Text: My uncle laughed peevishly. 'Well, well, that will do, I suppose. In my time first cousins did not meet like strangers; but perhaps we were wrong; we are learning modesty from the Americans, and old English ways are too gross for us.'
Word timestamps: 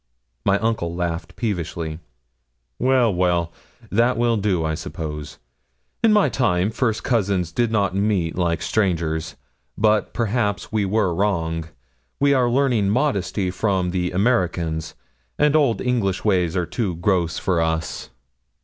My 0.43 0.57
uncle 0.57 0.95
laughed 0.95 1.35
peevishly. 1.35 1.99
'Well, 2.79 3.13
well, 3.13 3.53
that 3.91 4.17
will 4.17 4.35
do, 4.35 4.65
I 4.65 4.73
suppose. 4.73 5.37
In 6.03 6.11
my 6.11 6.27
time 6.27 6.71
first 6.71 7.03
cousins 7.03 7.51
did 7.51 7.71
not 7.71 7.95
meet 7.95 8.35
like 8.35 8.63
strangers; 8.63 9.35
but 9.77 10.11
perhaps 10.11 10.71
we 10.71 10.85
were 10.85 11.13
wrong; 11.13 11.65
we 12.19 12.33
are 12.33 12.49
learning 12.49 12.89
modesty 12.89 13.51
from 13.51 13.91
the 13.91 14.09
Americans, 14.09 14.95
and 15.37 15.55
old 15.55 15.81
English 15.81 16.25
ways 16.25 16.57
are 16.57 16.65
too 16.65 16.95
gross 16.95 17.37
for 17.37 17.61
us.' 17.61 18.09